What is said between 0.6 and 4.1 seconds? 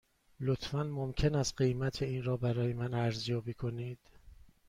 ممکن است قیمت این را برای من ارزیابی کنید؟